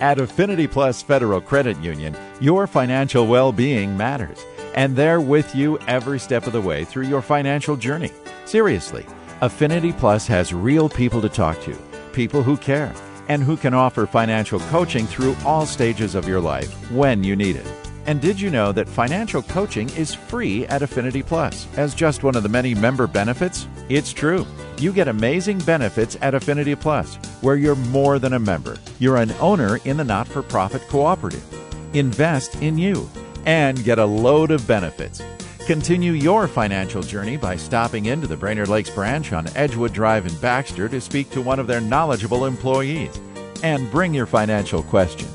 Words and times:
At 0.00 0.20
Affinity 0.20 0.66
Plus 0.66 1.00
Federal 1.00 1.40
Credit 1.40 1.78
Union, 1.78 2.14
your 2.38 2.66
financial 2.66 3.26
well 3.26 3.50
being 3.50 3.96
matters, 3.96 4.44
and 4.74 4.94
they're 4.94 5.22
with 5.22 5.54
you 5.54 5.78
every 5.88 6.18
step 6.18 6.46
of 6.46 6.52
the 6.52 6.60
way 6.60 6.84
through 6.84 7.06
your 7.06 7.22
financial 7.22 7.76
journey. 7.76 8.10
Seriously, 8.44 9.06
Affinity 9.40 9.94
Plus 9.94 10.26
has 10.26 10.52
real 10.52 10.90
people 10.90 11.22
to 11.22 11.30
talk 11.30 11.58
to, 11.62 11.74
people 12.12 12.42
who 12.42 12.58
care, 12.58 12.92
and 13.28 13.42
who 13.42 13.56
can 13.56 13.72
offer 13.72 14.06
financial 14.06 14.60
coaching 14.60 15.06
through 15.06 15.34
all 15.46 15.64
stages 15.64 16.14
of 16.14 16.28
your 16.28 16.40
life 16.40 16.70
when 16.90 17.24
you 17.24 17.34
need 17.34 17.56
it. 17.56 17.66
And 18.04 18.20
did 18.20 18.38
you 18.40 18.50
know 18.50 18.72
that 18.72 18.88
financial 18.88 19.42
coaching 19.42 19.88
is 19.96 20.14
free 20.14 20.66
at 20.66 20.82
Affinity 20.82 21.22
Plus 21.22 21.66
as 21.76 21.94
just 21.94 22.22
one 22.22 22.36
of 22.36 22.42
the 22.42 22.48
many 22.50 22.74
member 22.74 23.06
benefits? 23.06 23.66
It's 23.88 24.12
true. 24.12 24.46
You 24.78 24.92
get 24.92 25.08
amazing 25.08 25.58
benefits 25.60 26.18
at 26.20 26.34
Affinity 26.34 26.74
Plus, 26.76 27.18
where 27.40 27.56
you're 27.56 27.76
more 27.76 28.18
than 28.18 28.32
a 28.32 28.38
member. 28.38 28.76
You're 28.98 29.16
an 29.16 29.32
owner 29.40 29.78
in 29.84 29.96
the 29.96 30.04
not 30.04 30.26
for 30.28 30.42
profit 30.42 30.82
cooperative. 30.88 31.44
Invest 31.94 32.56
in 32.62 32.78
you 32.78 33.08
and 33.44 33.82
get 33.84 33.98
a 33.98 34.04
load 34.04 34.50
of 34.50 34.66
benefits. 34.66 35.22
Continue 35.66 36.12
your 36.12 36.46
financial 36.46 37.02
journey 37.02 37.36
by 37.36 37.56
stopping 37.56 38.06
into 38.06 38.26
the 38.26 38.36
Brainerd 38.36 38.68
Lakes 38.68 38.90
branch 38.90 39.32
on 39.32 39.48
Edgewood 39.56 39.92
Drive 39.92 40.26
in 40.26 40.34
Baxter 40.36 40.88
to 40.88 41.00
speak 41.00 41.30
to 41.30 41.42
one 41.42 41.58
of 41.58 41.66
their 41.66 41.80
knowledgeable 41.80 42.44
employees. 42.44 43.18
And 43.62 43.90
bring 43.90 44.14
your 44.14 44.26
financial 44.26 44.82
questions. 44.82 45.32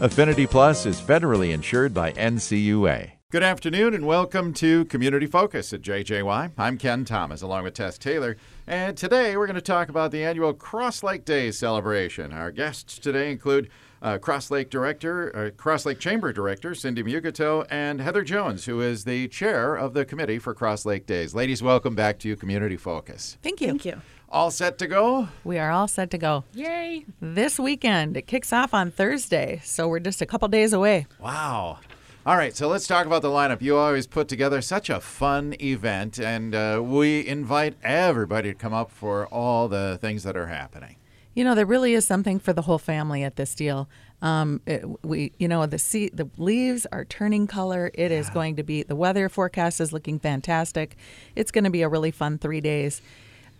Affinity 0.00 0.46
Plus 0.46 0.86
is 0.86 1.00
federally 1.00 1.52
insured 1.52 1.92
by 1.92 2.12
NCUA. 2.12 3.15
Good 3.32 3.42
afternoon 3.42 3.92
and 3.92 4.06
welcome 4.06 4.52
to 4.52 4.84
Community 4.84 5.26
Focus 5.26 5.72
at 5.72 5.82
JJY. 5.82 6.52
I'm 6.56 6.78
Ken 6.78 7.04
Thomas 7.04 7.42
along 7.42 7.64
with 7.64 7.74
Tess 7.74 7.98
Taylor. 7.98 8.36
And 8.68 8.96
today 8.96 9.36
we're 9.36 9.48
going 9.48 9.56
to 9.56 9.60
talk 9.60 9.88
about 9.88 10.12
the 10.12 10.22
annual 10.22 10.54
Cross 10.54 11.02
Lake 11.02 11.24
Days 11.24 11.58
celebration. 11.58 12.32
Our 12.32 12.52
guests 12.52 13.00
today 13.00 13.32
include 13.32 13.68
uh, 14.00 14.18
Cross 14.18 14.52
Lake 14.52 14.70
Director, 14.70 15.36
uh, 15.36 15.50
Cross 15.60 15.86
Lake 15.86 15.98
Chamber 15.98 16.32
Director 16.32 16.72
Cindy 16.72 17.02
Myogeto, 17.02 17.66
and 17.68 18.00
Heather 18.00 18.22
Jones, 18.22 18.66
who 18.66 18.80
is 18.80 19.02
the 19.02 19.26
chair 19.26 19.74
of 19.74 19.92
the 19.92 20.04
committee 20.04 20.38
for 20.38 20.54
Cross 20.54 20.86
Lake 20.86 21.04
Days. 21.04 21.34
Ladies, 21.34 21.60
welcome 21.64 21.96
back 21.96 22.20
to 22.20 22.36
Community 22.36 22.76
Focus. 22.76 23.38
Thank 23.42 23.60
you. 23.60 23.66
Thank 23.66 23.86
you. 23.86 24.02
All 24.28 24.52
set 24.52 24.78
to 24.78 24.86
go? 24.86 25.26
We 25.42 25.58
are 25.58 25.72
all 25.72 25.88
set 25.88 26.12
to 26.12 26.18
go. 26.18 26.44
Yay. 26.54 27.06
This 27.20 27.58
weekend, 27.58 28.16
it 28.16 28.28
kicks 28.28 28.52
off 28.52 28.72
on 28.72 28.92
Thursday, 28.92 29.60
so 29.64 29.88
we're 29.88 29.98
just 29.98 30.22
a 30.22 30.26
couple 30.26 30.46
days 30.46 30.72
away. 30.72 31.08
Wow. 31.18 31.80
All 32.26 32.36
right, 32.36 32.56
so 32.56 32.66
let's 32.66 32.88
talk 32.88 33.06
about 33.06 33.22
the 33.22 33.28
lineup. 33.28 33.62
You 33.62 33.76
always 33.76 34.08
put 34.08 34.26
together 34.26 34.60
such 34.60 34.90
a 34.90 34.98
fun 34.98 35.54
event, 35.62 36.18
and 36.18 36.56
uh, 36.56 36.82
we 36.84 37.24
invite 37.24 37.76
everybody 37.84 38.52
to 38.52 38.58
come 38.58 38.74
up 38.74 38.90
for 38.90 39.28
all 39.28 39.68
the 39.68 39.96
things 40.00 40.24
that 40.24 40.36
are 40.36 40.48
happening. 40.48 40.96
You 41.34 41.44
know, 41.44 41.54
there 41.54 41.64
really 41.64 41.94
is 41.94 42.04
something 42.04 42.40
for 42.40 42.52
the 42.52 42.62
whole 42.62 42.80
family 42.80 43.22
at 43.22 43.36
this 43.36 43.54
deal. 43.54 43.88
Um, 44.22 44.60
it, 44.66 44.84
we, 45.04 45.34
you 45.38 45.46
know, 45.46 45.66
the 45.66 45.78
sea, 45.78 46.10
the 46.12 46.28
leaves 46.36 46.84
are 46.90 47.04
turning 47.04 47.46
color. 47.46 47.92
It 47.94 48.10
is 48.10 48.28
going 48.30 48.56
to 48.56 48.64
be 48.64 48.82
the 48.82 48.96
weather 48.96 49.28
forecast 49.28 49.80
is 49.80 49.92
looking 49.92 50.18
fantastic. 50.18 50.96
It's 51.36 51.52
going 51.52 51.62
to 51.62 51.70
be 51.70 51.82
a 51.82 51.88
really 51.88 52.10
fun 52.10 52.38
three 52.38 52.60
days. 52.60 53.02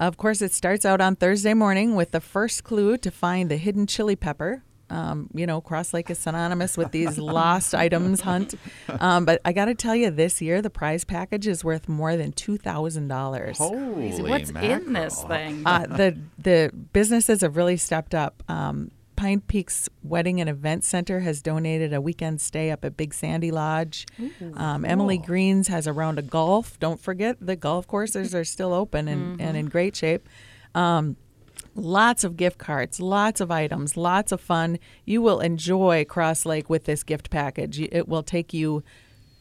Of 0.00 0.16
course, 0.16 0.42
it 0.42 0.52
starts 0.52 0.84
out 0.84 1.00
on 1.00 1.14
Thursday 1.14 1.54
morning 1.54 1.94
with 1.94 2.10
the 2.10 2.20
first 2.20 2.64
clue 2.64 2.96
to 2.96 3.12
find 3.12 3.48
the 3.48 3.58
hidden 3.58 3.86
chili 3.86 4.16
pepper. 4.16 4.64
Um, 4.88 5.28
you 5.34 5.46
know, 5.46 5.60
Cross 5.60 5.94
Lake 5.94 6.10
is 6.10 6.18
synonymous 6.18 6.76
with 6.76 6.92
these 6.92 7.18
lost 7.36 7.74
items 7.74 8.20
hunt. 8.20 8.54
Um, 9.00 9.24
but 9.24 9.40
I 9.44 9.52
got 9.52 9.66
to 9.66 9.74
tell 9.74 9.96
you, 9.96 10.10
this 10.10 10.40
year 10.40 10.62
the 10.62 10.70
prize 10.70 11.04
package 11.04 11.46
is 11.46 11.64
worth 11.64 11.88
more 11.88 12.16
than 12.16 12.32
two 12.32 12.56
thousand 12.56 13.08
dollars. 13.08 13.58
Holy 13.58 14.12
What's 14.22 14.50
in 14.50 14.92
this 14.92 15.22
thing? 15.24 15.62
Uh, 15.66 15.86
the 15.86 16.18
the 16.38 16.70
businesses 16.92 17.40
have 17.40 17.56
really 17.56 17.76
stepped 17.76 18.14
up. 18.14 18.42
Um, 18.48 18.90
Pine 19.16 19.40
Peaks 19.40 19.88
Wedding 20.02 20.42
and 20.42 20.50
Event 20.50 20.84
Center 20.84 21.20
has 21.20 21.40
donated 21.40 21.94
a 21.94 22.00
weekend 22.02 22.38
stay 22.40 22.70
up 22.70 22.84
at 22.84 22.98
Big 22.98 23.14
Sandy 23.14 23.50
Lodge. 23.50 24.06
Um, 24.54 24.84
Emily 24.84 25.16
Greens 25.16 25.68
has 25.68 25.86
a 25.86 25.92
round 25.94 26.18
of 26.18 26.28
golf. 26.28 26.78
Don't 26.78 27.00
forget 27.00 27.38
the 27.40 27.56
golf 27.56 27.86
courses 27.86 28.34
are 28.34 28.44
still 28.44 28.74
open 28.74 29.08
and, 29.08 29.40
and 29.40 29.56
in 29.56 29.66
great 29.66 29.96
shape. 29.96 30.28
Um, 30.74 31.16
lots 31.76 32.24
of 32.24 32.36
gift 32.36 32.58
cards, 32.58 33.00
lots 33.00 33.40
of 33.40 33.50
items, 33.50 33.96
lots 33.96 34.32
of 34.32 34.40
fun. 34.40 34.78
You 35.04 35.22
will 35.22 35.40
enjoy 35.40 36.04
Cross 36.04 36.46
Lake 36.46 36.68
with 36.70 36.84
this 36.84 37.02
gift 37.02 37.30
package. 37.30 37.80
It 37.80 38.08
will 38.08 38.22
take 38.22 38.52
you 38.52 38.82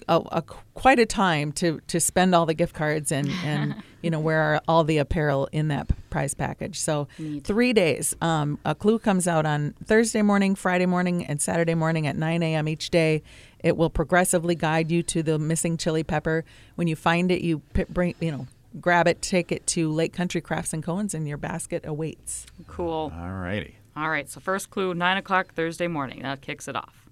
a, 0.08 0.22
a 0.32 0.42
quite 0.74 1.00
a 1.00 1.06
time 1.06 1.52
to 1.54 1.80
to 1.88 2.00
spend 2.00 2.36
all 2.36 2.46
the 2.46 2.54
gift 2.54 2.76
cards 2.76 3.12
and 3.12 3.30
and 3.44 3.76
you 4.02 4.10
know 4.10 4.20
wear 4.20 4.60
all 4.68 4.84
the 4.84 4.98
apparel 4.98 5.48
in 5.52 5.70
that 5.70 5.90
prize 6.10 6.34
package. 6.34 6.80
So 6.80 7.08
three 7.44 7.74
days. 7.74 8.16
Um, 8.22 8.60
a 8.66 8.76
clue 8.76 9.00
comes 9.00 9.28
out 9.28 9.46
on 9.46 9.74
Thursday 9.84 10.22
morning, 10.22 10.56
Friday 10.56 10.86
morning, 10.86 11.26
and 11.26 11.42
Saturday 11.42 11.76
morning 11.76 12.08
at 12.08 12.16
9 12.16 12.44
a.m. 12.44 12.68
each 12.68 12.90
day. 12.90 13.24
It 13.60 13.78
will 13.78 13.90
progressively 13.90 14.56
guide 14.56 14.92
you 14.92 15.02
to 15.04 15.24
the 15.24 15.40
missing 15.40 15.78
chili 15.78 16.04
pepper. 16.04 16.46
When 16.76 16.88
you 16.88 16.96
find 16.96 17.32
it, 17.32 17.42
you 17.42 17.60
pi- 17.74 17.86
bring 17.90 18.16
you 18.20 18.32
know 18.32 18.48
grab 18.80 19.08
it, 19.08 19.22
take 19.22 19.52
it 19.52 19.66
to 19.68 19.92
Lake 19.92 20.14
Country 20.14 20.42
Crafts 20.42 20.74
and 20.74 20.84
Cones, 20.84 21.14
and 21.14 21.28
your 21.28 21.38
basket 21.38 21.86
awaits. 21.86 22.46
cool. 22.68 23.12
All 23.16 23.32
righty. 23.32 23.78
All 23.96 24.10
right. 24.10 24.30
So 24.30 24.40
first 24.40 24.70
clue, 24.70 24.94
nine 24.94 25.18
o'clock 25.18 25.54
Thursday 25.54 25.88
morning. 25.88 26.22
That 26.24 26.42
kicks 26.42 26.68
it 26.68 26.76
off. 26.76 27.06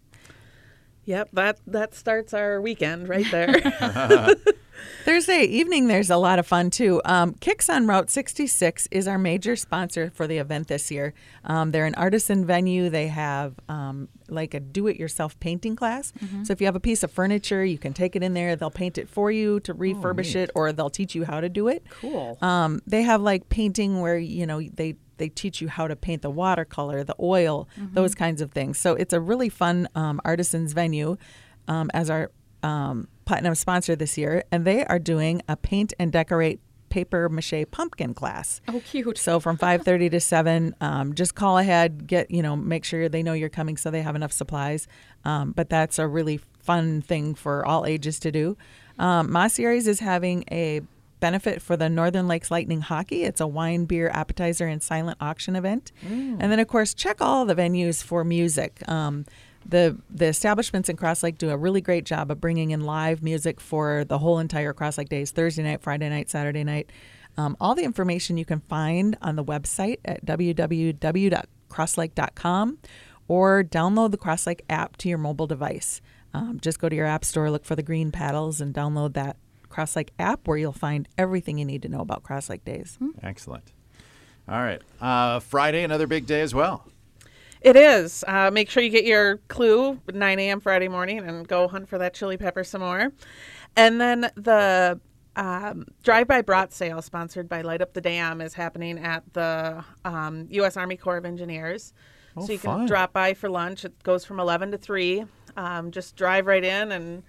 Yep, 1.05 1.29
that 1.33 1.59
that 1.67 1.93
starts 1.95 2.33
our 2.33 2.61
weekend 2.61 3.09
right 3.09 3.29
there. 3.29 3.53
Thursday 5.05 5.43
evening, 5.43 5.87
there's 5.87 6.09
a 6.09 6.17
lot 6.17 6.39
of 6.39 6.47
fun 6.47 6.69
too. 6.69 7.01
Um, 7.05 7.33
Kicks 7.35 7.69
on 7.69 7.87
Route 7.87 8.09
66 8.09 8.87
is 8.91 9.07
our 9.07 9.17
major 9.17 9.55
sponsor 9.55 10.11
for 10.13 10.27
the 10.27 10.37
event 10.37 10.67
this 10.67 10.89
year. 10.91 11.13
Um, 11.43 11.71
they're 11.71 11.85
an 11.85 11.95
artisan 11.95 12.45
venue. 12.45 12.89
They 12.89 13.07
have 13.07 13.55
um, 13.67 14.07
like 14.29 14.53
a 14.53 14.59
do 14.59 14.87
it 14.87 14.97
yourself 14.97 15.39
painting 15.39 15.75
class. 15.75 16.13
So 16.43 16.53
if 16.53 16.61
you 16.61 16.67
have 16.67 16.75
a 16.75 16.79
piece 16.79 17.03
of 17.03 17.11
furniture, 17.11 17.63
you 17.65 17.77
can 17.77 17.93
take 17.93 18.15
it 18.15 18.23
in 18.23 18.33
there. 18.33 18.55
They'll 18.55 18.71
paint 18.71 18.97
it 18.97 19.09
for 19.09 19.29
you 19.31 19.59
to 19.61 19.73
refurbish 19.73 20.35
it, 20.35 20.49
or 20.55 20.71
they'll 20.71 20.89
teach 20.89 21.15
you 21.15 21.25
how 21.25 21.41
to 21.41 21.49
do 21.49 21.67
it. 21.67 21.83
Cool. 21.89 22.37
Um, 22.41 22.81
they 22.87 23.01
have 23.03 23.21
like 23.21 23.49
painting 23.49 23.99
where 24.01 24.17
you 24.17 24.45
know 24.45 24.61
they 24.61 24.95
they 25.17 25.29
teach 25.29 25.61
you 25.61 25.67
how 25.67 25.87
to 25.87 25.95
paint 25.95 26.21
the 26.21 26.29
watercolor, 26.29 27.03
the 27.03 27.15
oil, 27.19 27.67
those 27.93 28.15
kinds 28.15 28.41
of 28.41 28.51
things. 28.51 28.77
So 28.77 28.95
it's 28.95 29.13
a 29.13 29.19
really 29.19 29.49
fun 29.49 29.87
um, 29.95 30.19
artisans 30.25 30.73
venue 30.73 31.17
um, 31.67 31.91
as 31.93 32.09
our 32.09 32.31
um, 32.63 33.07
platinum 33.25 33.55
sponsor 33.55 33.95
this 33.95 34.17
year, 34.17 34.43
and 34.51 34.65
they 34.65 34.85
are 34.85 34.99
doing 34.99 35.41
a 35.47 35.55
paint 35.55 35.93
and 35.99 36.11
decorate 36.11 36.59
paper 36.89 37.27
mache 37.27 37.65
pumpkin 37.71 38.13
class. 38.13 38.61
Oh, 38.67 38.79
cute. 38.85 39.17
So 39.17 39.39
from 39.39 39.57
5:30 39.57 40.11
to 40.11 40.19
7, 40.19 40.75
um, 40.79 41.15
just 41.15 41.35
call 41.35 41.57
ahead, 41.57 42.07
get 42.07 42.29
you 42.29 42.43
know, 42.43 42.55
make 42.55 42.85
sure 42.85 43.09
they 43.09 43.23
know 43.23 43.33
you're 43.33 43.49
coming 43.49 43.77
so 43.77 43.89
they 43.89 44.01
have 44.01 44.15
enough 44.15 44.31
supplies. 44.31 44.87
Um, 45.25 45.51
but 45.51 45.69
that's 45.69 45.97
a 45.97 46.07
really 46.07 46.39
fun 46.59 47.01
thing 47.01 47.35
for 47.35 47.65
all 47.65 47.85
ages 47.85 48.19
to 48.19 48.31
do. 48.31 48.57
Um, 48.99 49.29
Maucieri's 49.29 49.87
is 49.87 49.99
having 50.01 50.43
a 50.51 50.81
benefit 51.19 51.61
for 51.61 51.77
the 51.77 51.89
Northern 51.89 52.27
Lakes 52.27 52.51
Lightning 52.51 52.81
Hockey. 52.81 53.23
It's 53.23 53.39
a 53.39 53.47
wine, 53.47 53.85
beer, 53.85 54.09
appetizer, 54.09 54.67
and 54.67 54.83
silent 54.83 55.17
auction 55.21 55.55
event. 55.55 55.91
And 56.41 56.51
then, 56.51 56.59
of 56.59 56.67
course, 56.67 56.93
check 56.93 57.21
all 57.21 57.45
the 57.45 57.55
venues 57.55 58.03
for 58.03 58.25
music. 58.25 58.87
Um, 58.89 59.25
the 59.65 59.97
the 60.09 60.25
establishments 60.25 60.89
in 60.89 60.95
Cross 60.95 61.23
Lake 61.23 61.37
do 61.37 61.49
a 61.49 61.57
really 61.57 61.81
great 61.81 62.05
job 62.05 62.31
of 62.31 62.39
bringing 62.41 62.71
in 62.71 62.81
live 62.81 63.21
music 63.23 63.59
for 63.59 64.05
the 64.05 64.19
whole 64.19 64.39
entire 64.39 64.73
Cross 64.73 64.97
Lake 64.97 65.09
days 65.09 65.31
Thursday 65.31 65.63
night, 65.63 65.81
Friday 65.81 66.07
night, 66.09 66.29
Saturday 66.29 66.63
night. 66.63 66.89
Um, 67.37 67.57
all 67.59 67.75
the 67.75 67.83
information 67.83 68.37
you 68.37 68.45
can 68.45 68.61
find 68.61 69.17
on 69.21 69.35
the 69.35 69.43
website 69.43 69.97
at 70.05 70.25
www.crosslake.com 70.25 72.77
or 73.27 73.63
download 73.63 74.11
the 74.11 74.17
Cross 74.17 74.47
Lake 74.47 74.63
app 74.69 74.97
to 74.97 75.09
your 75.09 75.17
mobile 75.17 75.47
device. 75.47 76.01
Um, 76.33 76.59
just 76.61 76.79
go 76.79 76.89
to 76.89 76.95
your 76.95 77.05
app 77.05 77.25
store, 77.25 77.49
look 77.49 77.65
for 77.65 77.75
the 77.75 77.83
green 77.83 78.11
paddles, 78.11 78.61
and 78.61 78.73
download 78.73 79.13
that 79.13 79.37
Cross 79.69 79.95
Lake 79.95 80.11
app 80.19 80.47
where 80.47 80.57
you'll 80.57 80.71
find 80.71 81.07
everything 81.17 81.57
you 81.57 81.65
need 81.65 81.81
to 81.81 81.89
know 81.89 82.01
about 82.01 82.23
Cross 82.23 82.49
Lake 82.49 82.65
Days. 82.65 82.97
Excellent. 83.21 83.71
All 84.47 84.59
right. 84.59 84.81
Uh, 85.01 85.39
Friday, 85.39 85.83
another 85.83 86.05
big 86.05 86.25
day 86.25 86.41
as 86.41 86.53
well. 86.53 86.85
It 87.63 87.75
is. 87.75 88.23
Uh, 88.27 88.51
make 88.51 88.69
sure 88.69 88.83
you 88.83 88.89
get 88.89 89.05
your 89.05 89.37
clue 89.47 89.99
9 90.11 90.39
a.m. 90.39 90.59
Friday 90.59 90.87
morning 90.87 91.19
and 91.19 91.47
go 91.47 91.67
hunt 91.67 91.87
for 91.87 91.97
that 91.97 92.13
chili 92.13 92.37
pepper 92.37 92.63
some 92.63 92.81
more. 92.81 93.11
And 93.75 93.99
then 93.99 94.29
the 94.35 94.99
um, 95.35 95.85
drive-by 96.03 96.41
brat 96.41 96.73
sale 96.73 97.01
sponsored 97.01 97.49
by 97.49 97.61
Light 97.61 97.81
Up 97.81 97.93
the 97.93 98.01
Dam 98.01 98.41
is 98.41 98.53
happening 98.53 98.99
at 98.99 99.23
the 99.33 99.83
um, 100.05 100.47
U.S. 100.51 100.77
Army 100.77 100.97
Corps 100.97 101.17
of 101.17 101.25
Engineers. 101.25 101.93
Oh, 102.35 102.45
so 102.45 102.51
you 102.51 102.57
fun. 102.57 102.79
can 102.79 102.87
drop 102.87 103.13
by 103.13 103.33
for 103.33 103.49
lunch. 103.49 103.85
It 103.85 104.01
goes 104.03 104.25
from 104.25 104.39
11 104.39 104.71
to 104.71 104.77
3. 104.77 105.25
Um, 105.55 105.91
just 105.91 106.15
drive 106.15 106.47
right 106.47 106.63
in 106.63 106.91
and 106.91 107.23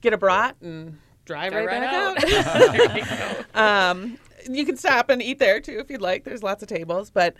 get 0.00 0.12
a 0.12 0.18
brat 0.18 0.56
and 0.60 0.98
drive 1.24 1.52
right, 1.52 1.66
right 1.66 1.80
back 1.80 3.46
out. 3.54 3.54
um, 3.94 4.18
you 4.48 4.64
can 4.64 4.76
stop 4.76 5.10
and 5.10 5.22
eat 5.22 5.38
there 5.38 5.60
too 5.60 5.78
if 5.78 5.90
you'd 5.90 6.02
like. 6.02 6.24
There's 6.24 6.42
lots 6.42 6.62
of 6.62 6.68
tables, 6.68 7.10
but 7.10 7.34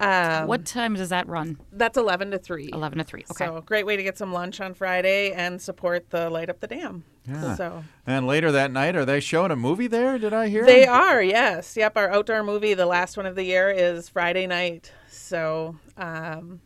um, 0.00 0.46
what 0.48 0.64
time 0.64 0.94
does 0.94 1.10
that 1.10 1.28
run? 1.28 1.58
That's 1.72 1.96
11 1.98 2.30
to 2.32 2.38
3. 2.38 2.70
11 2.72 2.98
to 2.98 3.04
3. 3.04 3.24
Okay. 3.30 3.46
So 3.46 3.60
great 3.60 3.84
way 3.86 3.96
to 3.96 4.02
get 4.02 4.16
some 4.18 4.32
lunch 4.32 4.60
on 4.60 4.74
Friday 4.74 5.32
and 5.32 5.60
support 5.60 6.10
the 6.10 6.30
Light 6.30 6.48
Up 6.50 6.60
the 6.60 6.66
Dam. 6.66 7.04
Yeah. 7.28 7.54
So 7.54 7.84
And 8.06 8.26
later 8.26 8.50
that 8.52 8.72
night, 8.72 8.96
are 8.96 9.04
they 9.04 9.20
showing 9.20 9.50
a 9.50 9.56
movie 9.56 9.86
there? 9.86 10.18
Did 10.18 10.32
I 10.32 10.48
hear? 10.48 10.64
they 10.64 10.86
are, 10.86 11.22
yes. 11.22 11.76
Yep, 11.76 11.96
our 11.96 12.10
outdoor 12.10 12.42
movie, 12.42 12.74
the 12.74 12.86
last 12.86 13.16
one 13.16 13.26
of 13.26 13.36
the 13.36 13.44
year, 13.44 13.70
is 13.70 14.08
Friday 14.08 14.46
night. 14.46 14.90
So 15.08 15.76
um, 15.96 16.60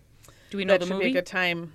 Do 0.50 0.56
we 0.58 0.64
know 0.64 0.74
that 0.74 0.80
the 0.80 0.86
should 0.86 0.92
movie? 0.94 1.04
be 1.06 1.10
a 1.10 1.14
good 1.14 1.26
time. 1.26 1.72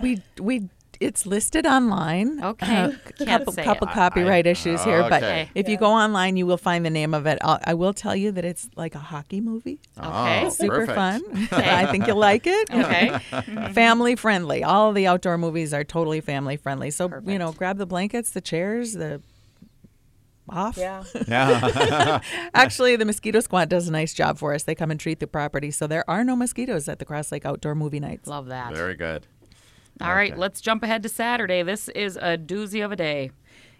We 0.00 0.22
we 0.40 0.68
it's 1.00 1.26
listed 1.26 1.66
online. 1.66 2.42
Okay. 2.42 2.66
Uh, 2.76 2.90
Can't 3.18 3.28
couple 3.28 3.52
say 3.52 3.64
couple 3.64 3.88
it. 3.88 3.94
copyright 3.94 4.46
issues 4.46 4.82
here, 4.84 5.02
but 5.02 5.22
Okay. 5.22 5.48
if 5.54 5.68
you 5.68 5.76
go 5.76 5.90
online, 5.92 6.36
you 6.36 6.46
will 6.46 6.56
find 6.56 6.84
the 6.84 6.90
name 6.90 7.14
of 7.14 7.26
it. 7.26 7.38
I'll, 7.42 7.58
I 7.64 7.74
will 7.74 7.92
tell 7.94 8.14
you 8.16 8.32
that 8.32 8.44
it's 8.44 8.68
like 8.76 8.94
a 8.94 8.98
hockey 8.98 9.40
movie. 9.40 9.80
Okay. 9.98 10.42
Oh, 10.46 10.48
Super 10.50 10.86
perfect. 10.86 10.96
fun. 10.96 11.48
I 11.60 11.86
think 11.90 12.06
you'll 12.06 12.16
like 12.16 12.46
it. 12.46 12.70
Okay. 12.70 13.18
family 13.72 14.16
friendly. 14.16 14.62
All 14.64 14.92
the 14.92 15.06
outdoor 15.06 15.38
movies 15.38 15.72
are 15.74 15.84
totally 15.84 16.20
family 16.20 16.56
friendly. 16.56 16.90
So 16.90 17.10
you 17.26 17.38
know, 17.38 17.52
grab 17.52 17.78
the 17.78 17.86
blankets, 17.86 18.30
the 18.30 18.40
chairs, 18.40 18.92
the 18.94 19.20
off. 20.48 20.76
Yeah. 20.76 21.04
Yeah. 21.26 22.20
Actually, 22.54 22.96
the 22.96 23.06
mosquito 23.06 23.40
squad 23.40 23.70
does 23.70 23.88
a 23.88 23.92
nice 23.92 24.12
job 24.12 24.38
for 24.38 24.52
us. 24.52 24.64
They 24.64 24.74
come 24.74 24.90
and 24.90 25.00
treat 25.00 25.18
the 25.18 25.26
property, 25.26 25.70
so 25.70 25.86
there 25.86 26.04
are 26.08 26.22
no 26.22 26.36
mosquitoes 26.36 26.86
at 26.86 26.98
the 26.98 27.06
Cross 27.06 27.32
Lake 27.32 27.46
Outdoor 27.46 27.74
Movie 27.74 27.98
Nights. 28.00 28.28
Love 28.28 28.46
that. 28.46 28.74
Very 28.74 28.94
good. 28.94 29.26
All 30.00 30.14
right, 30.14 30.32
Okay. 30.32 30.40
let's 30.40 30.60
jump 30.60 30.82
ahead 30.82 31.02
to 31.04 31.08
Saturday. 31.08 31.62
This 31.62 31.88
is 31.90 32.16
a 32.16 32.36
doozy 32.38 32.84
of 32.84 32.92
a 32.92 32.96
day. 32.96 33.30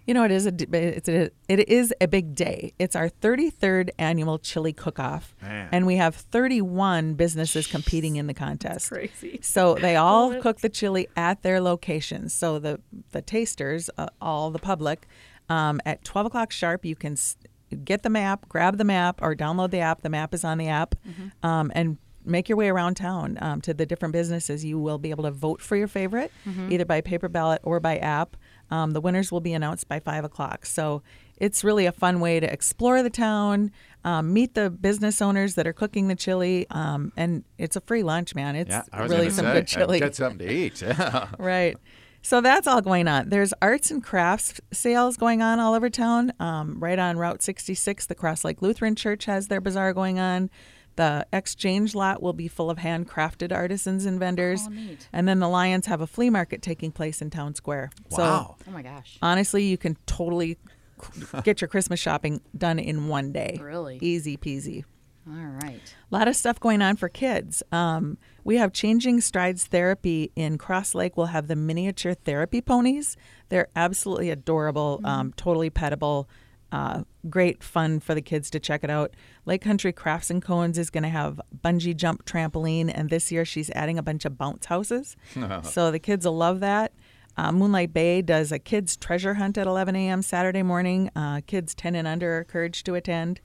You 0.06 0.12
know, 0.12 0.22
it 0.24 0.30
is 0.30 0.44
a 0.44 0.52
d- 0.52 0.66
it's 0.76 1.08
a, 1.08 1.30
it 1.48 1.66
is 1.66 1.92
a 1.98 2.06
big 2.06 2.34
day. 2.34 2.74
It's 2.78 2.94
our 2.94 3.08
33rd 3.08 3.88
annual 3.98 4.38
chili 4.38 4.74
cook-off, 4.74 5.34
Man. 5.40 5.70
and 5.72 5.86
we 5.86 5.96
have 5.96 6.14
31 6.14 7.14
businesses 7.14 7.66
competing 7.66 8.16
in 8.16 8.26
the 8.26 8.34
contest. 8.34 8.90
Crazy. 8.90 9.38
So 9.42 9.74
they 9.76 9.96
all 9.96 10.30
Love 10.32 10.42
cook 10.42 10.60
the 10.60 10.68
chili 10.68 11.08
at 11.16 11.42
their 11.42 11.58
locations. 11.60 12.34
So 12.34 12.58
the 12.58 12.80
the 13.12 13.22
tasters, 13.22 13.88
uh, 13.96 14.08
all 14.20 14.50
the 14.50 14.58
public, 14.58 15.06
um, 15.48 15.80
at 15.86 16.04
12 16.04 16.26
o'clock 16.26 16.52
sharp, 16.52 16.84
you 16.84 16.94
can 16.96 17.14
s- 17.14 17.38
get 17.82 18.02
the 18.02 18.10
map, 18.10 18.46
grab 18.50 18.76
the 18.76 18.84
map, 18.84 19.20
or 19.22 19.34
download 19.34 19.70
the 19.70 19.80
app. 19.80 20.02
The 20.02 20.10
map 20.10 20.34
is 20.34 20.44
on 20.44 20.58
the 20.58 20.68
app, 20.68 20.94
Mm-hmm. 21.08 21.46
um, 21.46 21.72
and 21.74 21.96
make 22.24 22.48
your 22.48 22.56
way 22.56 22.68
around 22.68 22.94
town 22.96 23.38
um, 23.40 23.60
to 23.62 23.74
the 23.74 23.86
different 23.86 24.12
businesses. 24.12 24.64
You 24.64 24.78
will 24.78 24.98
be 24.98 25.10
able 25.10 25.24
to 25.24 25.30
vote 25.30 25.60
for 25.60 25.76
your 25.76 25.88
favorite, 25.88 26.32
Mm-hmm. 26.46 26.72
either 26.72 26.84
by 26.84 27.00
paper 27.00 27.28
ballot 27.28 27.60
or 27.64 27.80
by 27.80 27.98
app. 27.98 28.36
Um, 28.70 28.92
the 28.92 29.00
winners 29.00 29.30
will 29.30 29.40
be 29.40 29.52
announced 29.52 29.88
by 29.88 30.00
five 30.00 30.24
o'clock. 30.24 30.64
So 30.66 31.02
it's 31.36 31.62
really 31.64 31.86
a 31.86 31.92
fun 31.92 32.20
way 32.20 32.40
to 32.40 32.50
explore 32.50 33.02
the 33.02 33.10
town, 33.10 33.70
um, 34.04 34.32
meet 34.32 34.54
the 34.54 34.70
business 34.70 35.20
owners 35.20 35.54
that 35.56 35.66
are 35.66 35.72
cooking 35.72 36.08
the 36.08 36.14
chili, 36.14 36.66
um, 36.70 37.12
and 37.16 37.44
it's 37.58 37.76
a 37.76 37.80
free 37.82 38.02
lunch, 38.02 38.34
man. 38.34 38.56
It's 38.56 38.70
Yeah, 38.70 38.82
really 38.92 39.16
gonna 39.16 39.30
some 39.30 39.44
say, 39.46 39.52
good 39.54 39.66
chili. 39.66 39.98
Get 40.00 40.14
something 40.14 40.38
to 40.46 40.52
eat. 40.52 40.80
Yeah. 40.82 41.28
Right. 41.38 41.76
So 42.22 42.40
that's 42.40 42.66
all 42.66 42.80
going 42.80 43.06
on. 43.06 43.28
There's 43.28 43.52
arts 43.60 43.90
and 43.90 44.02
crafts 44.02 44.58
sales 44.72 45.18
going 45.18 45.42
on 45.42 45.60
all 45.60 45.74
over 45.74 45.90
town. 45.90 46.32
Um, 46.40 46.80
right 46.80 46.98
on 46.98 47.18
Route 47.18 47.42
66, 47.42 48.06
the 48.06 48.14
Cross 48.14 48.44
Lake 48.46 48.62
Lutheran 48.62 48.96
Church 48.96 49.26
has 49.26 49.48
their 49.48 49.60
bazaar 49.60 49.92
going 49.92 50.18
on. 50.18 50.48
The 50.96 51.26
exchange 51.32 51.94
lot 51.94 52.22
will 52.22 52.32
be 52.32 52.48
full 52.48 52.70
of 52.70 52.78
handcrafted 52.78 53.52
artisans 53.52 54.04
and 54.06 54.18
vendors. 54.18 54.62
Oh, 54.66 54.70
neat. 54.70 55.08
And 55.12 55.26
then 55.26 55.40
the 55.40 55.48
Lions 55.48 55.86
have 55.86 56.00
a 56.00 56.06
flea 56.06 56.30
market 56.30 56.62
taking 56.62 56.92
place 56.92 57.20
in 57.20 57.30
Town 57.30 57.54
Square. 57.54 57.90
Wow. 58.10 58.56
Oh 58.66 58.70
my 58.70 58.82
gosh. 58.82 59.18
Honestly, 59.20 59.64
you 59.64 59.76
can 59.76 59.96
totally 60.06 60.58
get 61.44 61.60
your 61.60 61.68
Christmas 61.68 62.00
shopping 62.00 62.40
done 62.56 62.78
in 62.78 63.08
one 63.08 63.32
day. 63.32 63.58
Really? 63.60 63.98
Easy 64.00 64.36
peasy. 64.36 64.84
All 65.26 65.34
right. 65.62 65.80
A 66.12 66.14
lot 66.14 66.28
of 66.28 66.36
stuff 66.36 66.60
going 66.60 66.82
on 66.82 66.96
for 66.96 67.08
kids. 67.08 67.62
Um, 67.72 68.18
we 68.44 68.56
have 68.58 68.72
Changing 68.72 69.22
Strides 69.22 69.64
Therapy 69.64 70.30
in 70.36 70.58
Cross 70.58 70.94
Lake. 70.94 71.16
We'll 71.16 71.26
have 71.26 71.48
the 71.48 71.56
miniature 71.56 72.12
therapy 72.12 72.60
ponies. 72.60 73.16
They're 73.48 73.68
absolutely 73.74 74.28
adorable, 74.28 75.00
um, 75.02 75.32
totally 75.32 75.70
pettable. 75.70 76.26
Uh, 76.74 77.04
great 77.30 77.62
fun 77.62 78.00
for 78.00 78.16
the 78.16 78.20
kids 78.20 78.50
to 78.50 78.58
check 78.58 78.82
it 78.82 78.90
out. 78.90 79.14
Lake 79.46 79.62
Country 79.62 79.92
Crafts 79.92 80.28
and 80.28 80.42
Cones 80.42 80.76
is 80.76 80.90
going 80.90 81.04
to 81.04 81.08
have 81.08 81.40
bungee 81.64 81.96
jump 81.96 82.24
trampoline, 82.24 82.90
and 82.92 83.10
this 83.10 83.30
year 83.30 83.44
she's 83.44 83.70
adding 83.70 83.96
a 83.96 84.02
bunch 84.02 84.24
of 84.24 84.36
bounce 84.36 84.66
houses. 84.66 85.16
so 85.62 85.92
the 85.92 86.00
kids 86.00 86.26
will 86.26 86.36
love 86.36 86.58
that. 86.58 86.90
Uh, 87.36 87.52
Moonlight 87.52 87.92
Bay 87.92 88.22
does 88.22 88.50
a 88.50 88.58
kids 88.58 88.96
treasure 88.96 89.34
hunt 89.34 89.56
at 89.56 89.68
11 89.68 89.94
a.m. 89.94 90.20
Saturday 90.20 90.64
morning. 90.64 91.10
Uh, 91.14 91.42
kids 91.46 91.76
10 91.76 91.94
and 91.94 92.08
under 92.08 92.38
are 92.38 92.38
encouraged 92.40 92.86
to 92.86 92.96
attend. 92.96 93.40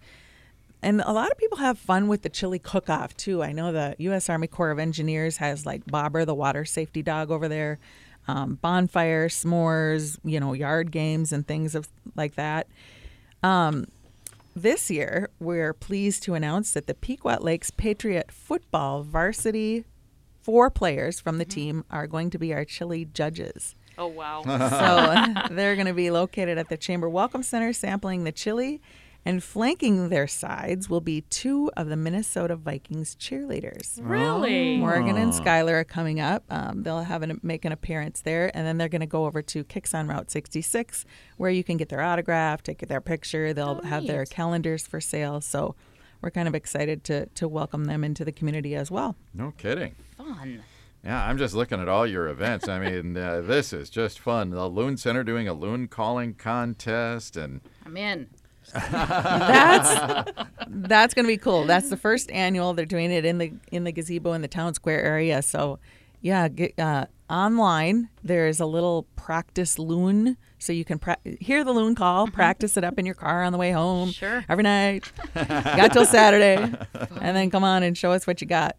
And 0.82 1.00
a 1.02 1.12
lot 1.12 1.30
of 1.30 1.38
people 1.38 1.60
have 1.60 1.78
fun 1.78 2.08
with 2.08 2.24
the 2.24 2.30
chili 2.30 2.58
cook 2.58 2.90
off 2.90 3.16
too. 3.16 3.44
I 3.44 3.52
know 3.52 3.72
the 3.72 3.96
U.S. 4.00 4.28
Army 4.28 4.48
Corps 4.48 4.72
of 4.72 4.80
Engineers 4.80 5.38
has 5.38 5.68
like 5.68 5.86
Bobber, 5.86 6.25
the 6.25 6.34
water 6.34 6.66
safety 6.66 7.04
dog, 7.04 7.30
over 7.30 7.48
there, 7.48 7.78
um, 8.28 8.56
bonfire, 8.56 9.30
s'mores, 9.30 10.18
you 10.24 10.40
know, 10.40 10.54
yard 10.54 10.92
games 10.92 11.32
and 11.32 11.46
things 11.46 11.75
of 11.75 11.88
like 12.16 12.34
that. 12.34 12.66
Um, 13.44 13.88
this 14.56 14.91
year, 14.91 15.30
we're 15.39 15.74
pleased 15.74 16.24
to 16.24 16.33
announce 16.33 16.71
that 16.74 16.88
the 16.88 16.94
Pequot 16.94 17.41
Lakes 17.41 17.71
Patriot 17.71 18.31
football 18.31 19.03
varsity 19.03 19.86
four 20.41 20.69
players 20.69 21.19
from 21.19 21.38
the 21.38 21.45
team 21.45 21.86
are 21.89 22.07
going 22.07 22.30
to 22.31 22.39
be 22.39 22.53
our 22.53 22.65
chili 22.65 23.06
judges. 23.06 23.75
Oh 23.97 24.07
wow. 24.07 24.41
So 24.44 25.50
they're 25.53 25.75
going 25.75 25.88
to 25.88 25.94
be 25.94 26.09
located 26.09 26.57
at 26.57 26.69
the 26.69 26.77
Chamber 26.77 27.09
Welcome 27.09 27.44
Center 27.44 27.74
sampling 27.74 28.24
the 28.24 28.31
chili. 28.31 28.81
And 29.25 29.44
flanking 29.44 30.10
their 30.10 30.27
sides 30.27 30.89
will 30.89 31.01
be 31.01 31.21
two 31.21 31.69
of 31.75 31.88
the 31.89 31.95
Minnesota 31.98 32.56
Vikings 32.56 33.16
cheerleaders. 33.16 34.00
really? 34.01 34.77
Morgan 34.77 35.18
and 35.18 35.33
Skylar 35.33 35.74
are 35.74 35.83
coming 35.83 36.19
up. 36.19 36.44
Um, 36.50 36.83
they'll 36.83 37.04
have 37.04 37.21
an, 37.21 37.39
make 37.44 37.66
an 37.66 37.71
appearance 37.71 38.21
there, 38.21 38.50
and 38.56 38.66
then 38.66 38.77
they're 38.77 38.88
going 38.89 39.01
to 39.01 39.06
go 39.07 39.25
over 39.25 39.42
to 39.42 39.63
Kicks 39.66 39.94
on 39.94 40.07
Route 40.07 40.31
66, 40.31 41.06
where 41.38 41.51
you 41.51 41.63
can 41.63 41.77
get 41.77 41.89
their 41.89 42.01
autograph, 42.01 42.63
take 42.63 42.80
their 42.88 43.01
picture. 43.01 43.54
They'll 43.54 43.81
Oh, 43.83 43.88
have 43.88 44.07
their 44.07 44.25
calendars 44.25 44.88
for 44.88 45.00
sale. 45.01 45.42
So 45.42 45.75
we're 46.22 46.31
kind 46.31 46.48
of 46.48 46.56
excited 46.56 47.04
to 47.06 47.25
to 47.27 47.48
welcome 47.48 47.86
them 47.86 48.04
into 48.04 48.25
the 48.25 48.31
community 48.31 48.74
as 48.75 48.89
well. 48.89 49.15
No 49.33 49.54
kidding. 49.57 49.95
Fun. 50.18 50.63
Yeah, 51.04 51.24
I'm 51.25 51.38
just 51.38 51.54
looking 51.56 51.80
at 51.80 51.88
all 51.88 52.06
your 52.07 52.27
events. 52.27 52.68
I 52.68 52.80
mean, 52.80 53.15
uh, 53.25 53.42
this 53.42 53.72
is 53.74 53.89
just 53.89 54.19
fun. 54.19 54.50
The 54.50 54.68
Loon 54.68 54.98
Center 54.98 55.24
doing 55.24 55.48
a 55.48 55.54
loon 55.54 55.88
calling 55.88 56.33
contest, 56.33 57.38
and 57.38 57.62
I'm 57.86 57.95
in. 57.98 58.27
That's 58.74 60.31
that's 60.68 61.13
going 61.13 61.25
to 61.25 61.31
be 61.31 61.38
cool. 61.38 61.66
That's 61.66 61.89
the 61.89 61.98
first 61.98 62.31
annual. 62.31 62.74
They're 62.74 62.86
doing 62.86 63.12
it 63.12 63.25
in 63.25 63.38
the 63.38 63.54
in 63.71 63.83
the 63.83 63.92
gazebo 63.92 64.33
in 64.33 64.42
the 64.42 64.48
town 64.48 64.74
square 64.74 65.01
area. 65.01 65.42
So, 65.42 65.80
yeah, 66.21 66.48
get, 66.48 66.77
uh, 66.80 67.06
online 67.30 68.10
there's 68.24 68.60
a 68.60 68.66
little 68.66 69.04
practice 69.16 69.77
loon, 69.77 70.38
so 70.57 70.74
you 70.74 70.83
can 70.83 71.00
pra- 71.00 71.18
hear 71.39 71.63
the 71.63 71.71
loon 71.71 71.95
call, 71.95 72.27
practice 72.27 72.75
it 72.77 72.83
up 72.83 72.98
in 72.98 73.06
your 73.06 73.16
car 73.16 73.44
on 73.44 73.51
the 73.51 73.57
way 73.57 73.71
home. 73.71 74.12
Sure. 74.12 74.44
every 74.50 74.63
night. 74.63 75.12
got 75.36 75.94
till 75.94 76.06
Saturday, 76.06 76.56
and 77.22 77.36
then 77.36 77.50
come 77.50 77.63
on 77.63 77.83
and 77.83 77.98
show 77.98 78.12
us 78.12 78.25
what 78.25 78.42
you 78.42 78.48
got. 78.48 78.75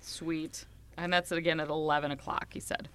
Sweet. 0.00 0.64
And 0.96 1.12
that's 1.12 1.32
again 1.32 1.60
at 1.60 1.68
11 1.68 2.10
o'clock, 2.12 2.48
he 2.52 2.60
said. 2.60 2.88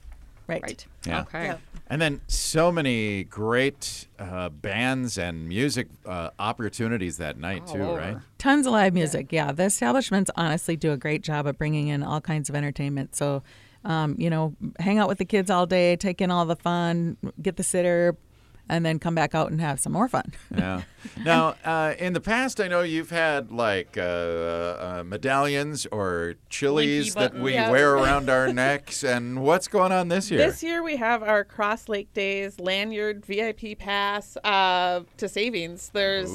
Right. 0.50 0.64
Right. 0.64 0.86
Yeah. 1.06 1.22
Okay. 1.22 1.44
Yeah. 1.46 1.58
and 1.88 2.02
then 2.02 2.22
so 2.28 2.72
many 2.72 3.24
great 3.24 4.08
uh, 4.18 4.50
bands 4.50 5.18
and 5.18 5.48
music 5.48 5.88
uh, 6.06 6.32
opportunities 6.40 7.18
that 7.18 7.38
night 7.38 7.64
All 7.68 7.74
too, 7.74 7.82
over. 7.84 7.98
right? 8.00 8.18
Tons 8.38 8.66
of 8.68 8.74
live 8.74 8.94
music. 8.94 9.32
Yeah, 9.32 9.52
the 9.52 9.64
establishments 9.64 10.30
honestly 10.36 10.76
do 10.76 10.92
a 10.92 10.98
great 10.98 11.22
job 11.22 11.48
of 11.48 11.58
bringing 11.58 11.88
in 11.88 12.04
all 12.04 12.20
kinds 12.22 12.50
of 12.50 12.56
entertainment. 12.56 13.16
So, 13.16 13.44
um, 13.86 14.16
you 14.18 14.30
know, 14.30 14.56
hang 14.80 14.98
out 14.98 15.08
with 15.08 15.20
the 15.20 15.26
kids 15.26 15.50
all 15.50 15.66
day, 15.66 15.96
take 15.96 16.20
in 16.22 16.32
all 16.32 16.46
the 16.46 16.56
fun, 16.56 17.18
get 17.42 17.56
the 17.56 17.64
sitter, 17.64 18.18
and 18.70 18.86
then 18.86 19.00
come 19.00 19.16
back 19.16 19.34
out 19.36 19.52
and 19.52 19.60
have 19.60 19.80
some 19.80 19.92
more 19.94 20.08
fun. 20.08 20.32
Yeah. 20.56 20.82
now, 21.24 21.56
uh, 21.64 21.94
in 21.98 22.12
the 22.14 22.20
past, 22.20 22.60
I 22.60 22.68
know 22.68 22.82
you've 22.82 23.10
had 23.10 23.52
like 23.52 23.98
uh, 23.98 24.02
uh, 24.02 25.04
medallions 25.06 25.86
or 25.92 26.36
chilies 26.50 27.14
that 27.16 27.34
we 27.34 27.54
Yeah. 27.54 27.72
wear 27.72 27.94
around 27.98 28.30
our 28.30 28.52
necks. 28.54 29.04
And 29.04 29.42
what's 29.42 29.68
going 29.70 29.92
on 29.94 30.10
this 30.10 30.30
year? 30.30 30.40
This 30.46 30.62
year 30.62 30.84
we 30.84 30.98
have 30.98 31.24
our 31.24 31.44
Cross 31.46 31.88
Lake 31.90 32.14
Days 32.14 32.60
lanyard 32.60 33.26
VIP 33.26 33.78
pass 33.80 34.38
uh, 34.44 35.02
to 35.18 35.28
savings. 35.30 35.90
There's 35.94 36.30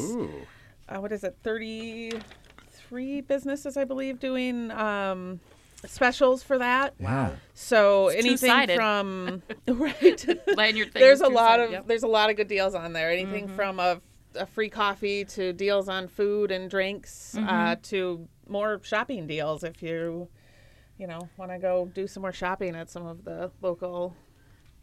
uh, 0.88 0.96
what 1.00 1.12
is 1.12 1.24
it, 1.24 1.36
33 1.42 3.20
businesses 3.22 3.76
I 3.76 3.84
believe 3.84 4.18
doing 4.18 4.70
um, 4.70 5.40
specials 5.86 6.42
for 6.42 6.58
that. 6.58 6.94
Wow. 6.98 7.32
So 7.54 8.08
It's 8.08 8.16
anything 8.24 8.36
two-sided. 8.50 8.76
from 8.76 9.42
right. 9.68 10.26
Lanyard 10.56 10.92
thing 10.92 11.00
there's 11.00 11.20
a 11.20 11.28
lot 11.28 11.60
of 11.60 11.70
yep. 11.70 11.86
there's 11.86 12.02
a 12.02 12.08
lot 12.08 12.30
of 12.30 12.36
good 12.36 12.48
deals 12.48 12.74
on 12.74 12.92
there. 12.92 13.10
Anything 13.10 13.46
Mm-hmm. 13.46 13.56
from 13.56 13.80
a, 13.80 14.00
a 14.36 14.46
free 14.46 14.68
coffee 14.70 15.24
to 15.26 15.52
deals 15.52 15.88
on 15.88 16.08
food 16.08 16.50
and 16.50 16.68
drinks 16.70 17.34
Mm-hmm. 17.36 17.48
uh, 17.48 17.76
to 17.84 18.28
more 18.48 18.80
shopping 18.82 19.26
deals 19.26 19.64
if 19.64 19.82
you 19.82 20.28
you 20.98 21.06
know 21.06 21.28
want 21.36 21.50
to 21.50 21.58
go 21.58 21.90
do 21.94 22.06
some 22.06 22.20
more 22.20 22.32
shopping 22.32 22.74
at 22.76 22.90
some 22.90 23.06
of 23.06 23.24
the 23.24 23.50
local 23.62 24.14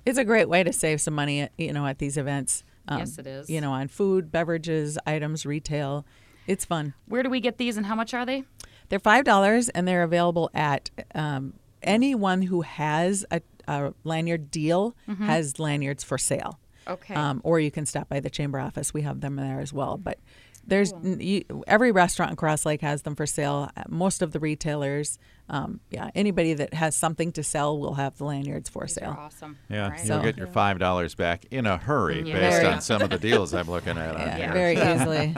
It's 0.06 0.18
a 0.18 0.26
great 0.26 0.50
way 0.50 0.64
to 0.64 0.74
save 0.74 1.00
some 1.00 1.14
money, 1.14 1.48
you 1.58 1.74
know, 1.74 1.86
at 1.86 2.00
these 2.00 2.18
events. 2.18 2.64
Um, 2.88 3.00
Yes, 3.00 3.18
it 3.20 3.28
is. 3.28 3.50
You 3.50 3.62
know, 3.62 3.72
on 3.72 3.88
food, 3.88 4.32
beverages, 4.32 4.98
items, 5.06 5.46
retail. 5.46 6.06
It's 6.48 6.66
fun. 6.66 6.96
Where 7.06 7.22
do 7.22 7.30
we 7.30 7.40
get 7.40 7.58
these 7.60 7.78
and 7.78 7.86
how 7.86 7.94
much 7.96 8.14
are 8.16 8.26
they? 8.26 8.44
They're 8.92 9.00
five 9.00 9.24
dollars, 9.24 9.70
and 9.70 9.88
they're 9.88 10.04
available 10.04 10.52
at 10.54 10.90
um, 11.16 11.54
anyone 11.82 12.42
who 12.42 12.60
has 12.62 13.26
a, 13.32 13.42
a 13.66 13.94
lanyard 14.04 14.52
deal 14.52 14.98
has 15.08 15.60
lanyards 15.60 16.04
for 16.04 16.18
sale. 16.18 16.60
Okay. 16.86 17.14
Um, 17.14 17.40
or 17.46 17.58
you 17.62 17.72
can 17.72 17.86
stop 17.86 18.10
by 18.10 18.20
the 18.20 18.30
chamber 18.30 18.60
office. 18.60 18.94
We 18.94 19.04
have 19.04 19.22
them 19.22 19.38
there 19.38 19.62
as 19.62 19.72
well. 19.72 19.96
But 19.98 20.20
There's 20.66 20.94
n 20.94 21.18
you, 21.20 21.44
every 21.68 21.92
restaurant 21.92 22.32
in 22.32 22.36
Cross 22.38 22.66
Lake 22.66 22.82
has 22.82 23.02
them 23.02 23.16
for 23.16 23.26
sale. 23.26 23.70
Uh, 23.76 23.84
Most 23.90 24.22
of 24.22 24.32
the 24.32 24.40
retailers, 24.40 25.18
um, 25.50 25.80
yeah, 25.90 26.12
anybody 26.16 26.54
that 26.54 26.74
has 26.76 26.96
something 26.96 27.32
to 27.34 27.44
sell 27.44 27.78
will 27.80 27.96
have 27.96 28.18
the 28.18 28.26
lanyards 28.26 28.70
for 28.70 28.84
These 28.86 28.94
sale. 28.96 29.16
awesome. 29.20 29.58
Yeah, 29.70 29.86
All 29.86 29.90
right. 29.90 30.00
you'll 30.00 30.08
So- 30.20 30.22
get 30.24 30.38
your 30.38 30.48
five 30.48 30.80
dollars 30.80 31.16
back 31.16 31.46
in 31.52 31.66
a 31.66 31.78
hurry 31.78 32.22
Yeah. 32.24 32.40
based 32.40 32.64
on 32.66 32.82
some 32.82 33.02
of 33.02 33.10
the 33.10 33.18
deals 33.30 33.54
I'm 33.54 33.68
looking 33.70 33.98
at 33.98 34.16
on 34.16 34.22
Yeah, 34.40 34.54
very 34.54 34.74
easily. 34.94 35.36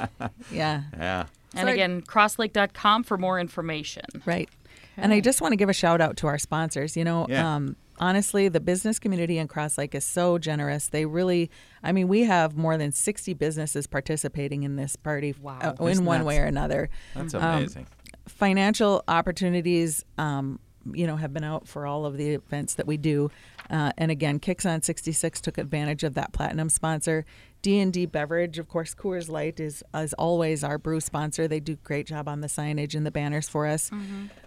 Yeah, 0.51 0.84
Yeah. 0.98 1.25
And 1.56 1.68
So 1.68 1.68
I- 1.68 1.72
again, 1.74 2.01
crosslake.com 2.01 3.03
for 3.03 3.18
more 3.18 3.39
information. 3.39 4.03
right. 4.25 4.50
And 4.98 5.12
I 5.12 5.22
just 5.22 5.42
want 5.42 5.53
to 5.53 5.56
give 5.56 5.70
a 5.70 5.74
shout 5.74 6.01
out 6.01 6.18
to 6.18 6.27
our 6.27 6.38
sponsors. 6.38 6.96
You 6.96 7.03
know, 7.03 7.25
Yeah. 7.27 7.56
um, 7.56 7.75
honestly, 8.07 8.50
the 8.50 8.60
business 8.60 9.00
community 9.00 9.38
in 9.38 9.48
Cross 9.48 9.77
Lake 9.77 9.95
is 9.95 10.03
so 10.03 10.38
generous. 10.38 10.89
They 10.89 11.05
really, 11.05 11.50
I 11.81 11.93
mean, 11.93 12.10
we 12.10 12.24
have 12.24 12.57
more 12.57 12.77
than 12.77 12.91
60 12.91 13.33
businesses 13.33 13.88
participating 13.88 14.63
in 14.63 14.75
this 14.75 14.95
party 14.98 15.33
Wow. 15.41 15.60
uh, 15.62 15.74
in 15.79 15.88
Isn't 15.88 16.05
one 16.05 16.19
that- 16.19 16.25
way 16.25 16.38
or 16.39 16.43
another. 16.45 16.89
That's 17.15 17.33
Um, 17.33 17.41
amazing. 17.41 17.88
financial 18.27 19.03
opportunities 19.07 20.03
um, 20.17 20.60
you 20.91 21.07
know 21.07 21.15
have 21.15 21.33
been 21.33 21.43
out 21.43 21.67
for 21.67 21.85
all 21.85 22.05
of 22.05 22.17
the 22.17 22.31
events 22.31 22.73
that 22.75 22.87
we 22.87 22.97
do. 22.97 23.29
Uh, 23.69 23.91
and 23.97 24.11
again 24.11 24.39
kicks 24.39 24.65
on 24.65 24.81
66 24.81 25.41
took 25.41 25.57
advantage 25.57 26.03
of 26.03 26.13
that 26.15 26.33
platinum 26.33 26.69
sponsor. 26.69 27.25
D&d 27.61 28.07
beverage 28.07 28.59
of 28.59 28.67
course 28.67 28.93
coors 28.93 29.29
light 29.29 29.59
is 29.59 29.83
as 29.93 30.13
always 30.13 30.63
our 30.63 30.77
brew 30.77 30.99
sponsor. 30.99 31.47
They 31.47 31.59
do 31.59 31.73
a 31.73 31.75
great 31.77 32.07
job 32.07 32.27
on 32.27 32.41
the 32.41 32.47
signage 32.47 32.93
and 32.95 33.05
the 33.05 33.11
banners 33.11 33.47
for 33.47 33.65
us. 33.65 33.89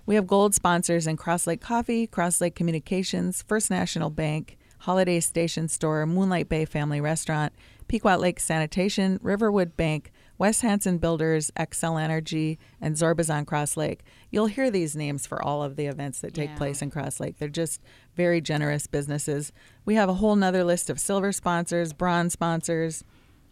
We 0.04 0.14
have 0.16 0.26
gold 0.26 0.54
sponsors 0.54 1.06
in 1.06 1.16
cross 1.16 1.46
lake 1.46 1.60
coffee 1.60 2.06
cross 2.06 2.40
lake 2.40 2.54
communications 2.54 3.42
first 3.42 3.70
national 3.70 4.10
bank 4.10 4.58
holiday 4.80 5.20
station 5.20 5.68
store 5.68 6.04
moonlight 6.06 6.48
bay 6.48 6.64
family 6.64 7.00
restaurant 7.00 7.52
pequot 7.88 8.18
lake 8.20 8.38
sanitation 8.38 9.18
riverwood 9.22 9.76
bank 9.76 10.12
West 10.38 10.62
Hanson 10.62 10.98
Builders, 10.98 11.50
Xcel 11.58 12.00
Energy, 12.00 12.58
and 12.80 12.94
Zorbaz 12.96 13.32
on 13.34 13.44
Cross 13.44 13.76
Lake. 13.76 14.02
You'll 14.30 14.46
hear 14.46 14.70
these 14.70 14.94
names 14.94 15.26
for 15.26 15.42
all 15.42 15.62
of 15.62 15.76
the 15.76 15.86
events 15.86 16.20
that 16.20 16.34
take 16.34 16.50
Yeah. 16.50 16.56
place 16.56 16.82
in 16.82 16.90
Cross 16.90 17.20
Lake. 17.20 17.38
They're 17.38 17.48
just 17.48 17.80
very 18.14 18.40
generous 18.40 18.86
businesses. 18.86 19.52
We 19.84 19.94
have 19.94 20.08
a 20.08 20.14
whole 20.14 20.36
nother 20.36 20.64
list 20.64 20.90
of 20.90 21.00
silver 21.00 21.32
sponsors, 21.32 21.92
bronze 21.92 22.32
sponsors. 22.34 23.02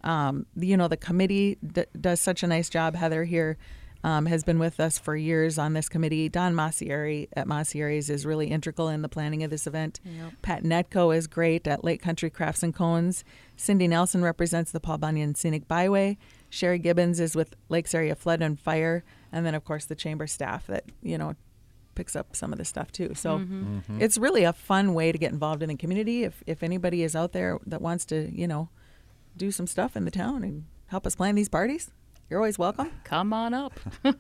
Um, 0.03 0.47
you 0.57 0.77
know, 0.77 0.89
the 0.89 0.97
committee 0.99 1.57
d- 1.67 1.85
does 1.99 2.21
such 2.21 2.43
a 2.43 2.47
nice 2.47 2.69
job. 2.69 2.95
Heather 2.95 3.25
here 3.25 3.57
um, 4.03 4.27
has 4.27 4.45
been 4.45 4.59
with 4.59 4.81
us 4.81 4.99
for 4.99 5.17
years 5.17 5.57
on 5.59 5.73
this 5.73 5.89
committee. 5.89 6.29
Don 6.29 6.53
Maucieri 6.55 7.27
at 7.33 7.47
Maucieri's 7.47 8.11
is 8.11 8.27
really 8.27 8.49
integral 8.49 8.91
in 8.91 9.01
the 9.01 9.09
planning 9.09 9.43
of 9.43 9.51
this 9.51 9.67
event. 9.67 9.99
Pat 10.43 10.63
Netco 10.63 11.17
is 11.17 11.27
great 11.27 11.67
at 11.67 11.83
Lake 11.85 12.03
Country 12.03 12.29
Crafts 12.29 12.63
and 12.63 12.75
Cones. 12.75 13.25
Cindy 13.57 13.89
Nelson 13.89 14.23
represents 14.23 14.71
the 14.73 14.81
Paul 14.81 14.99
Bunyan 14.99 15.35
Scenic 15.35 15.67
Byway. 15.69 16.19
Sherry 16.55 16.79
Gibbons 16.79 17.19
is 17.19 17.35
with 17.35 17.57
Lakes 17.69 17.95
Area 17.95 18.15
Flood 18.15 18.41
and 18.41 18.59
Fire, 18.59 19.03
and 19.33 19.45
then 19.45 19.55
of 19.55 19.65
course 19.65 19.87
the 19.87 19.97
chamber 19.97 20.27
staff 20.29 20.67
that 20.69 20.85
you 21.03 21.19
know 21.19 21.35
picks 21.97 22.15
up 22.15 22.35
some 22.35 22.53
of 22.53 22.59
the 22.59 22.65
stuff 22.65 22.93
too. 22.93 23.13
So 23.15 23.45
it's 23.99 24.19
really 24.19 24.45
a 24.45 24.53
fun 24.53 24.95
way 24.95 25.11
to 25.13 25.19
get 25.19 25.33
involved 25.33 25.63
in 25.63 25.69
the 25.69 25.77
community. 25.77 26.23
If 26.23 26.43
if 26.47 26.63
anybody 26.63 27.03
is 27.03 27.17
out 27.17 27.33
there 27.33 27.59
that 27.67 27.83
wants 27.83 28.05
to, 28.07 28.31
you 28.33 28.47
know, 28.47 28.69
do 29.37 29.51
some 29.51 29.67
stuff 29.67 29.97
in 29.97 30.05
the 30.05 30.11
town 30.11 30.45
and 30.45 30.65
help 30.87 31.07
us 31.07 31.17
plan 31.17 31.35
these 31.35 31.49
parties, 31.49 31.91
you're 32.31 32.39
always 32.39 32.59
welcome. 32.59 32.91
Come 33.03 33.33
on 33.33 33.53
up. 33.53 33.73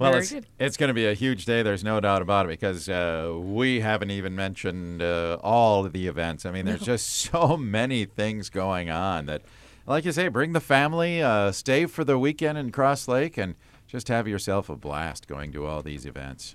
Well, 0.00 0.12
Very 0.12 0.22
it's, 0.22 0.32
good. 0.32 0.46
it's 0.58 0.76
going 0.78 0.88
to 0.88 0.94
be 0.94 1.06
a 1.06 1.12
huge 1.12 1.44
day. 1.44 1.62
There's 1.62 1.84
no 1.84 2.00
doubt 2.00 2.22
about 2.22 2.46
it 2.46 2.48
because 2.48 2.88
uh, 2.88 3.34
we 3.38 3.80
haven't 3.80 4.10
even 4.10 4.34
mentioned 4.34 5.02
uh, 5.02 5.36
all 5.42 5.84
of 5.84 5.92
the 5.92 6.06
events. 6.06 6.46
I 6.46 6.52
mean, 6.52 6.64
there's 6.64 6.80
just 6.80 7.06
so 7.30 7.58
many 7.58 8.06
things 8.06 8.48
going 8.48 8.88
on 8.88 9.26
that, 9.26 9.42
like 9.86 10.04
you 10.04 10.12
say, 10.12 10.28
bring 10.28 10.52
the 10.52 10.60
family, 10.60 11.22
uh, 11.22 11.52
stay 11.52 11.86
for 11.86 12.04
the 12.04 12.18
weekend 12.18 12.58
in 12.58 12.70
Cross 12.72 13.08
Lake, 13.08 13.36
and 13.36 13.54
just 13.86 14.08
have 14.08 14.28
yourself 14.28 14.68
a 14.68 14.76
blast 14.76 15.26
going 15.26 15.52
to 15.52 15.66
all 15.66 15.82
these 15.82 16.06
events. 16.06 16.54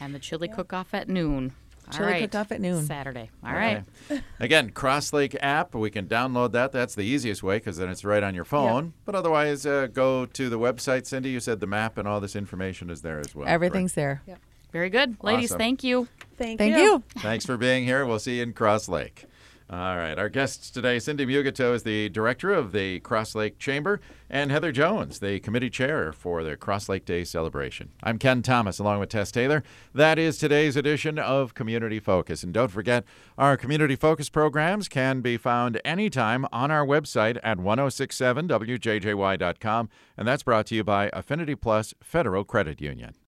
and 0.00 0.14
the 0.14 0.18
chili 0.18 0.48
cook-off 0.48 0.92
at 0.94 1.08
noon. 1.08 1.52
Chili 1.90 2.12
right. 2.12 2.20
cook-off 2.22 2.52
at 2.52 2.60
noon. 2.60 2.84
Saturday. 2.84 3.30
All 3.42 3.52
right. 3.52 3.82
Okay. 4.10 4.22
Again, 4.40 4.70
Cross 4.70 5.14
Lake 5.14 5.34
app. 5.40 5.74
We 5.74 5.88
can 5.88 6.06
download 6.06 6.52
that. 6.52 6.70
That's 6.70 6.94
the 6.94 7.02
easiest 7.02 7.42
way 7.42 7.56
because 7.56 7.78
then 7.78 7.88
it's 7.88 8.04
right 8.04 8.22
on 8.22 8.34
your 8.34 8.44
phone. 8.44 8.92
But 9.06 9.14
otherwise, 9.14 9.64
uh, 9.64 9.86
go 9.86 10.26
to 10.26 10.48
the 10.50 10.58
website. 10.58 11.06
Cindy, 11.06 11.30
you 11.30 11.40
said 11.40 11.60
the 11.60 11.66
map 11.66 11.96
and 11.96 12.06
all 12.06 12.20
this 12.20 12.36
information 12.36 12.90
is 12.90 13.00
there 13.00 13.18
as 13.20 13.34
well. 13.34 13.48
Everything's 13.48 13.94
there. 13.94 14.22
Very 14.70 14.90
good. 14.90 15.16
Ladies, 15.22 15.50
Awesome. 15.50 15.58
thank 15.60 15.82
you. 15.82 16.08
Thank, 16.36 16.58
Thank 16.58 16.76
you. 16.76 17.02
Thanks 17.20 17.46
for 17.46 17.56
being 17.56 17.84
here. 17.84 18.04
We'll 18.04 18.18
see 18.18 18.36
you 18.36 18.42
in 18.42 18.52
Cross 18.52 18.88
Lake. 18.90 19.24
All 19.70 19.98
right. 19.98 20.18
Our 20.18 20.30
guests 20.30 20.70
today, 20.70 20.98
Cindy 20.98 21.26
Myogeto 21.26 21.74
is 21.74 21.82
the 21.82 22.08
director 22.08 22.50
of 22.50 22.72
the 22.72 23.00
Cross 23.00 23.34
Lake 23.34 23.58
Chamber, 23.58 24.00
and 24.30 24.50
Heather 24.50 24.72
Jones, 24.72 25.18
the 25.18 25.40
committee 25.40 25.68
chair 25.68 26.10
for 26.10 26.42
the 26.42 26.56
Cross 26.56 26.88
Lake 26.88 27.04
Day 27.04 27.22
celebration. 27.22 27.90
I'm 28.02 28.18
Ken 28.18 28.40
Thomas, 28.40 28.78
along 28.78 29.00
with 29.00 29.10
Tess 29.10 29.30
Taylor. 29.30 29.62
That 29.92 30.18
is 30.18 30.38
today's 30.38 30.74
edition 30.74 31.18
of 31.18 31.52
Community 31.52 32.00
Focus. 32.00 32.42
And 32.42 32.54
don't 32.54 32.70
forget, 32.70 33.04
our 33.36 33.58
Community 33.58 33.94
Focus 33.94 34.30
programs 34.30 34.88
can 34.88 35.20
be 35.20 35.36
found 35.36 35.82
anytime 35.84 36.46
on 36.50 36.70
our 36.70 36.86
website 36.86 37.38
at 37.42 37.58
1067wjjy.com, 37.58 39.90
and 40.16 40.26
that's 40.26 40.44
brought 40.44 40.64
to 40.66 40.76
you 40.76 40.84
by 40.84 41.10
Affinity 41.12 41.54
Plus 41.54 41.92
Federal 42.02 42.44
Credit 42.44 42.80
Union. 42.80 43.18